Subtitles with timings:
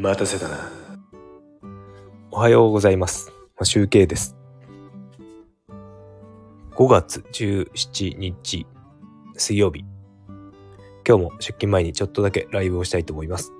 [0.00, 0.70] 待たせたな。
[2.30, 3.30] おはようございます。
[3.62, 4.34] 集計です。
[6.74, 8.66] 5月17日
[9.36, 9.84] 水曜日。
[11.06, 13.52] 今日も出勤前にちょっとだけライブをしたいと思います。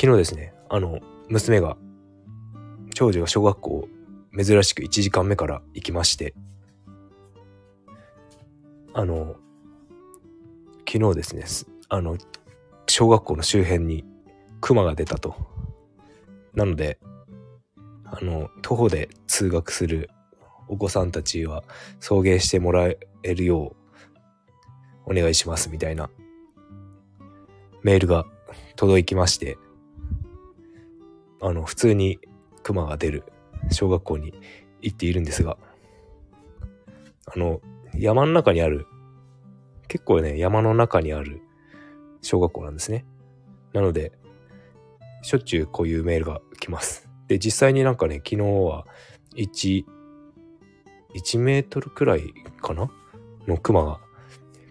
[0.00, 1.76] 昨日ですね、あの、娘が、
[2.94, 3.88] 長女が小学校
[4.36, 6.34] 珍しく1時間目から行きまして、
[8.94, 9.34] あの、
[10.88, 12.16] 昨日ですね、あの、
[12.86, 14.04] 小学校の周辺に
[14.60, 15.34] 熊が出たと。
[16.54, 16.98] なので、
[18.04, 20.10] あの、徒歩で通学する
[20.68, 21.64] お子さんたちは
[22.00, 22.98] 送迎してもらえ
[23.34, 23.74] るよ
[25.06, 26.10] うお願いしますみたいな
[27.82, 28.26] メールが
[28.76, 29.56] 届きまして、
[31.40, 32.18] あの、普通に
[32.62, 33.24] 熊が出る
[33.70, 34.34] 小学校に
[34.82, 35.56] 行っているんですが、
[37.26, 37.60] あの、
[37.94, 38.86] 山の中にある、
[39.86, 41.42] 結構ね、山の中にある
[42.20, 43.04] 小学校なんですね。
[43.72, 44.12] なので、
[45.22, 47.08] しょっちゅうこういうメールが来ます。
[47.26, 48.86] で、実際になんかね、昨日は
[49.36, 49.84] 1、
[51.14, 52.90] 1メートルくらいかな
[53.46, 54.00] のクマが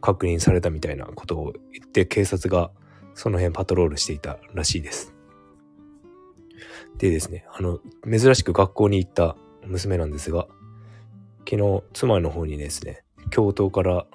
[0.01, 2.71] 確認されたみたいなことを言って、警察が
[3.13, 5.13] その辺パトロールしていたらしいです。
[6.97, 10.47] でですね、あの、珍しく学校に行った娘なんですが、
[11.49, 14.05] 昨日、妻の方にですね、教頭から、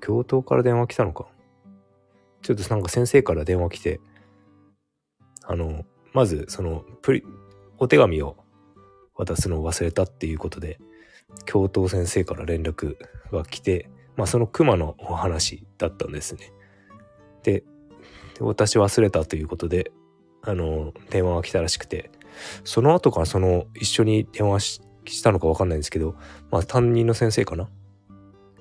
[0.00, 1.26] 教頭から電話来たのか
[2.42, 4.00] ちょっとなんか先生から電話来て、
[5.48, 7.24] あの、まずそのプリ、
[7.78, 8.36] お手紙を
[9.14, 10.78] 渡すのを忘れたっていうことで、
[11.46, 12.96] 教頭先生から連絡
[13.32, 16.52] が来て、まあその熊のお話だったんですね。
[17.42, 17.64] で、
[18.40, 19.90] 私忘れたということで、
[20.42, 22.10] あの、電話が来たらしくて、
[22.62, 26.14] その後からその一緒に電話したのかわかんないんですけど、
[26.50, 27.70] まあ担任の先生かな？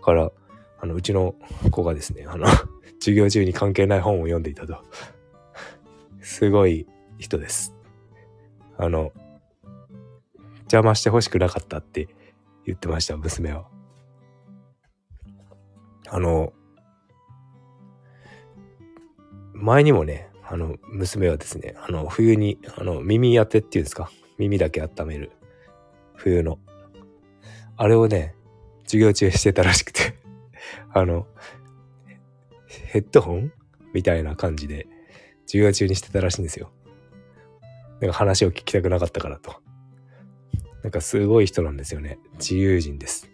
[0.02, 0.31] から、
[0.80, 1.35] あの、うちの
[1.69, 2.47] 子がですね、あの、
[2.99, 4.83] 授業中に関係ない本を読んでいたと。
[6.21, 6.87] すごい
[7.17, 7.73] 人です。
[8.77, 9.11] あの、
[10.61, 12.08] 邪魔してほしくなかったって
[12.65, 13.67] 言ってました、娘は。
[16.09, 16.53] あの、
[19.53, 24.09] 前にもね、あの、娘はですね、あの、冬に、あの、耳当てっていうんですか？
[24.37, 25.31] 耳だけ温める。
[26.15, 26.59] 冬の。
[27.75, 28.36] あれをね、
[28.83, 30.15] 授業中してたらしくて、
[30.93, 31.27] あの、
[32.67, 33.52] ヘッドホン
[33.93, 34.87] みたいな感じで、
[35.47, 36.69] 授業中にしてたらしいんですよ。
[38.02, 39.55] なんか話を聞きたくなかったからと。
[40.83, 42.19] なんかすごい人なんですよね。
[42.33, 43.30] 自由人です。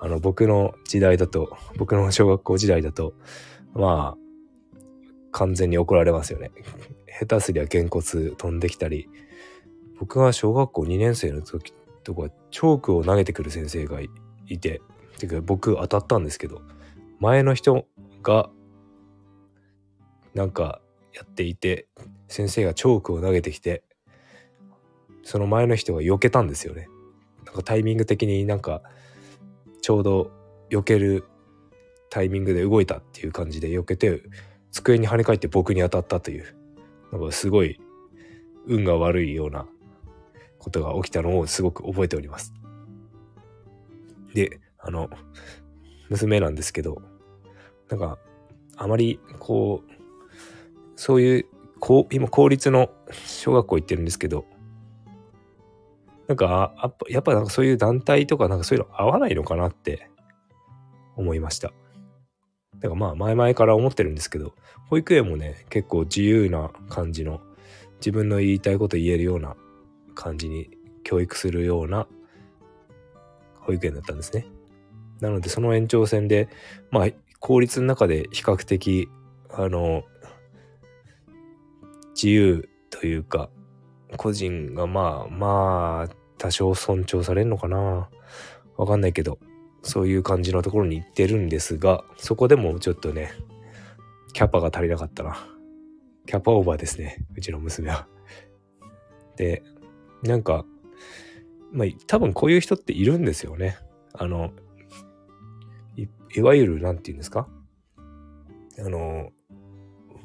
[0.00, 3.12] あの、僕の時代だと、僕の小学校時代だと、
[3.74, 4.18] まあ、
[5.32, 6.50] 完全に怒られますよね。
[7.20, 9.08] 下手すりゃげんこつ飛んできたり、
[9.98, 14.80] 僕が小学校2年生の時とか、チョークを投げてくる先生がいて、
[15.18, 16.62] てか僕当たったんですけど、
[17.20, 17.86] 前の人
[18.22, 18.50] が、
[20.34, 20.80] なんか
[21.12, 21.86] やっていて、
[22.28, 23.82] 先生がチョークを投げてきて、
[25.22, 26.88] その前の人が避けたんですよね。
[27.44, 28.82] なんかタイミング的になんか、
[29.80, 30.30] ちょうど
[30.70, 31.24] 避ける
[32.10, 34.22] タイミングで動いたっていう感じで避けて、
[34.70, 36.56] 机に跳ね返って僕に当たったという、
[37.12, 37.80] なんかすごい
[38.66, 39.66] 運が悪いような
[40.58, 42.54] ことが起きたのをすごく覚えております。
[44.34, 45.10] で、あの、
[46.08, 47.02] 娘なんですけど、
[47.88, 48.18] なんか、
[48.76, 50.01] あまりこう、
[50.96, 51.46] そういう、
[51.80, 52.90] こう、今公立の
[53.26, 54.44] 小学校行ってるんですけど、
[56.28, 56.72] なんか、
[57.08, 60.08] やっぱなんかそういう団体とかなんかそういうの合わないのかなって
[61.16, 61.72] 思いました。
[62.78, 64.54] だからまあ前々から思ってるんですけど、
[64.88, 67.40] 保育園もね、結構自由な感じの、
[67.96, 69.56] 自分の言いたいこと言えるような
[70.14, 70.70] 感じに
[71.04, 72.06] 教育するような
[73.60, 74.46] 保育園だったんですね。
[75.20, 76.48] なのでその延長線で、
[76.90, 77.08] まあ
[77.38, 79.08] 公立の中で比較的、
[79.50, 80.04] あの、
[82.22, 83.50] 自由というか、
[84.16, 88.08] 個人がまあまあ多少尊重されるのかな
[88.76, 89.38] わかんないけど、
[89.82, 93.32] そういう感じのところに行ってるんですが、そこでもちょっとね、
[94.32, 95.36] キャパが足りなかったな。
[96.26, 98.06] キャパオーバーですね、うちの娘は。
[99.36, 99.62] で、
[100.22, 100.64] なんか、
[101.72, 103.78] まあ、多分こういう人っているんですよね。
[104.12, 104.52] あの、
[105.96, 106.06] い
[106.36, 107.48] いわゆる、なんて言うんですか？
[108.78, 109.30] あの、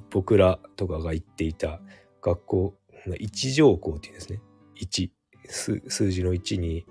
[0.09, 1.81] 僕らとかが行っていた
[2.21, 2.73] 学校、
[3.19, 4.41] 一条校っていうんですね。
[4.75, 5.11] 一
[5.45, 6.85] 数数字の1に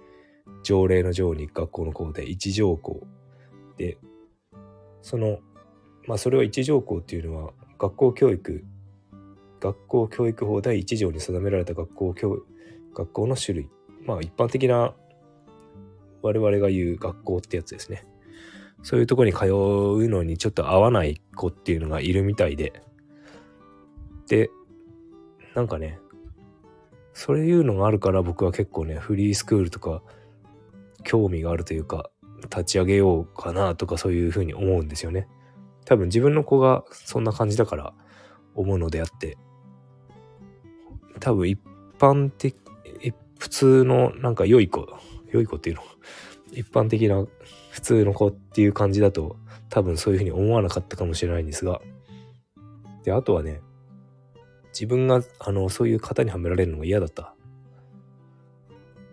[0.63, 3.07] 条例の条に学校の校で一条校。
[3.77, 3.99] で
[5.03, 5.39] その
[6.07, 8.65] まあそれは一条校っていうのは学校教育
[9.61, 12.43] 学校教育法第1条に定められた学校教
[12.95, 13.71] 学校の種類。
[14.05, 14.95] まあ一般的な
[16.23, 18.07] 我々が言う学校ってやつですね。
[18.83, 22.83] そういうとこに通うのにちょっと合わない子っていうのがいるみたいで。
[24.29, 24.51] で、
[25.55, 25.99] なんかね、
[27.13, 30.03] そういうのがあるから僕は結構ね、フリースクールとか
[31.03, 32.11] 興味があるというか、
[32.43, 35.29] 立ち上げようかなとかそういうふうに思うんですよね。
[35.85, 37.95] 多分自分の子がそんな感じだから
[38.55, 39.39] 思うのであって、
[41.21, 41.59] 多分一
[41.99, 42.55] 般的、
[43.39, 44.87] 普通のなんか良い子、
[45.31, 45.83] 良い子っていうの、
[46.53, 47.25] 一般的な
[47.71, 49.37] 普通の子っていう感じだと
[49.69, 51.81] 多分そういうふうに思わなかったかもしれないんですが、
[53.05, 53.61] で、あとはね、
[54.79, 57.35] 自分があのそういう型にはめられるのが嫌だった。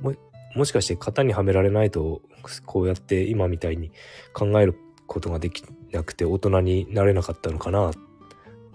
[0.01, 0.13] も
[0.55, 2.21] もしかして型にはめられないと
[2.65, 3.91] こうやって今みたいに
[4.33, 4.75] 考える
[5.07, 5.63] ことができ
[5.93, 7.91] なくて大人になれなかったのかな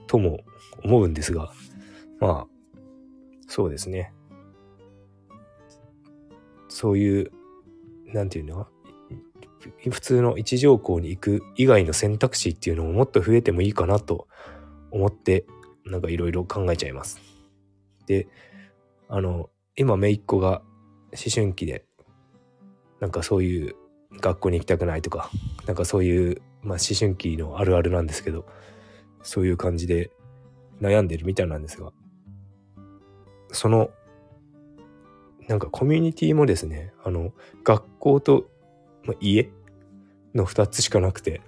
[0.07, 0.41] とも
[0.83, 1.53] 思うんですが。
[2.21, 2.47] まあ
[3.47, 4.15] そうですね。
[6.69, 7.33] そういう
[8.07, 8.67] なんていうの？
[9.91, 14.29] 普通の一条校に行く以外の選択肢っていうのももっと増えてもいいかなと
[14.91, 15.45] 思って
[15.91, 17.21] なんかいろいろ考えちゃいます。
[18.07, 18.27] で
[19.09, 20.63] あの今姪っ子が
[21.13, 21.85] 思春期で
[23.01, 23.77] なんかそういう
[24.21, 25.31] 学校に行きたくないとか
[25.67, 28.47] なんかそういう、まあ、思春期のあるあるなんですけど
[29.23, 30.11] そういう感じで
[30.81, 31.93] 悩んでるみたいなんですが
[33.53, 33.91] その
[35.47, 37.33] なんかコミュニティもですねあの
[37.65, 38.49] 学校と、
[39.05, 39.51] まあ、家
[40.35, 41.41] の2つしかなくて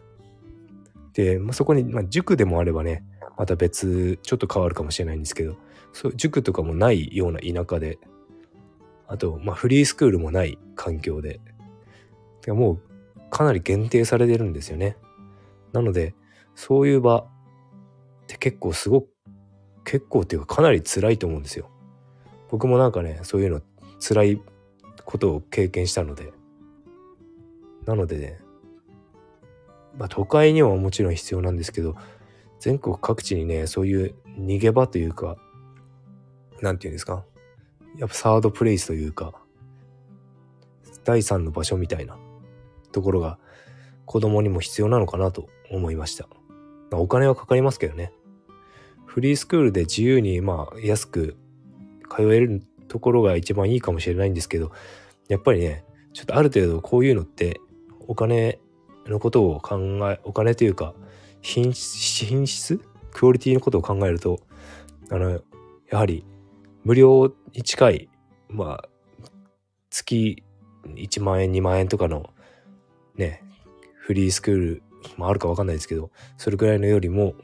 [1.13, 3.05] で、まあ、そこに、まあ、塾でもあればね
[3.41, 5.57] また別ちょっと変わるかもしれないんですけど
[5.95, 7.99] そう塾とかもないような田舎で
[9.11, 11.41] あと、まあ、フリースクールもない環境で、
[12.47, 12.81] もう
[13.29, 14.97] かなり限定されてるんですよね。
[15.73, 16.15] なので、
[16.55, 17.27] そういう場っ
[18.29, 19.09] て結構すごく、
[19.85, 21.69] 結構っていうかかなり辛いと思うんですよ。
[22.51, 23.61] 僕もなんかね、そういうの
[23.99, 24.43] 辛い
[25.05, 26.33] ことを経験したので。
[27.87, 28.41] なのでね、
[29.99, 31.97] まあ都会にはもちろん必要なんですけど、
[32.61, 35.37] 全国各地にね、そういう逃げ場というか、
[36.61, 37.25] なんていうんですか、
[37.97, 39.33] やっぱサードプレイスというか、
[41.05, 42.19] 第三の場所みたいな
[42.93, 43.39] ところが
[44.05, 46.29] 子供にも必要なのかなと思いました。
[46.93, 48.13] お金はかかりますけどね。
[49.07, 51.37] フリースクールで自由にまあ安く
[52.15, 54.71] 通えるところが一番いいかもしれないんですけど、
[55.29, 57.61] やっぱりね、ちょっとある程度こういうのって
[58.07, 58.61] お金
[59.07, 59.79] のことを考
[60.11, 60.95] え、お金というか
[61.43, 62.81] 品質、
[63.13, 64.41] クオリティのことを考えると、
[65.11, 65.41] あの、
[65.91, 66.25] やはり
[66.85, 68.09] 無料に近い、
[68.49, 68.89] まあ、
[69.91, 70.43] 月
[70.87, 72.31] 1万円、2万円とかの
[73.17, 73.43] ね、
[73.95, 74.83] フリースクール
[75.17, 77.35] もあるかわかんないですけど、それぐらいのよりも、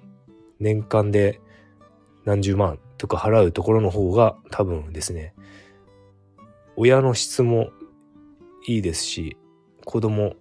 [0.59, 1.41] 年間で
[2.25, 5.35] 何十万とか払うところの方が多分ですね、
[6.77, 7.71] 親の質も
[8.67, 9.37] いいですし、
[9.85, 10.35] 子供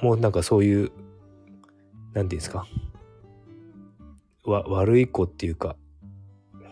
[0.00, 0.92] もなんかそういう、なんて
[2.12, 2.66] 言うんですか、
[4.44, 5.76] わ、悪い子っていうか、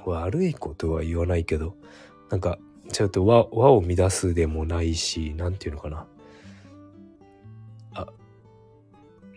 [0.05, 1.77] 悪いことは言わないけど、
[2.31, 2.59] なんか、
[2.93, 6.07] ちょっと和和を乱すでもないし、なんていうのかな。
[7.95, 8.07] あ、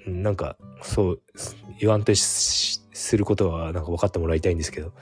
[0.07, 1.21] なんか、そう、
[1.79, 2.81] 言わんとす
[3.17, 4.93] ることはなんか分かってもらいたいんですけど、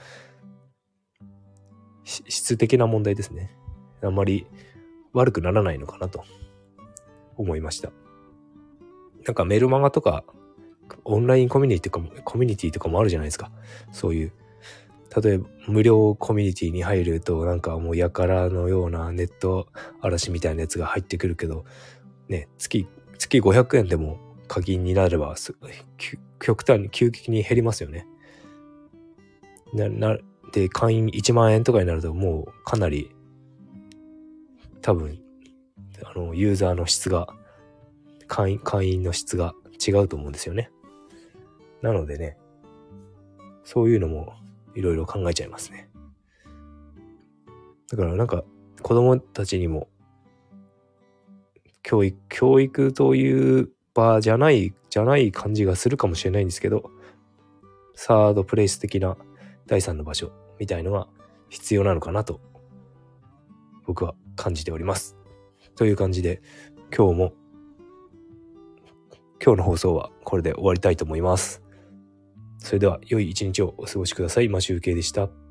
[2.04, 3.56] 質的な問題ですね。
[4.02, 4.46] あんまり
[5.12, 6.24] 悪くならないのかなと
[7.36, 7.90] 思いました。
[9.24, 10.24] なんかメルマガとか、
[11.04, 13.50] オンラインコミュニティとかも、コミュニティとかもあるじゃないですか。
[13.92, 14.32] そういう
[15.20, 19.68] 例えば無料コミュニティに入るとなんかもうやからのようなネット
[20.00, 21.64] 嵐みたいなやつが入ってくるけど
[22.28, 22.86] ね月
[23.18, 24.18] 月500円でも
[24.48, 25.34] 課金になれば
[26.40, 28.06] 極端に急激に減りますよね。
[29.74, 30.18] なな
[30.52, 33.10] で会員1万円とかになるともうかなり
[34.82, 35.18] 多分
[36.04, 37.28] あのユーザーの質が
[38.26, 39.54] 会員会員の質が
[39.86, 40.70] 違うと思うんですよね。
[41.82, 42.36] なのでね
[43.64, 44.32] そういうのも
[44.74, 45.88] いろいろ考えちゃいますね。
[47.90, 48.42] だからなんか
[48.80, 49.88] 子供たちにも
[51.82, 56.90] 教育、教育という場じゃない、じゃない感じがするかもしれないんですけど、
[57.94, 59.16] サードプレイス的な
[59.66, 61.06] 第三の場所みたいのが
[61.48, 62.40] 必要なのかなと
[63.86, 65.16] 僕は感じております。
[65.74, 66.40] という感じで
[66.96, 67.32] 今日も
[69.44, 71.61] 今日の放送はこれで終わりたいと思います。
[72.62, 74.48] それでは良い一日をお過ごしください。
[74.48, 75.41] マシュウケイでした。